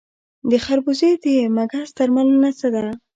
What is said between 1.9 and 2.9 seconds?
درملنه څه ده؟